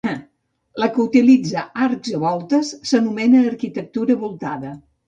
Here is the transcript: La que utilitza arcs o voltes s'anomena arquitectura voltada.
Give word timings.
La 0.83 0.87
que 0.95 1.03
utilitza 1.03 1.65
arcs 1.89 2.17
o 2.21 2.25
voltes 2.27 2.75
s'anomena 2.93 3.47
arquitectura 3.55 4.19
voltada. 4.27 4.79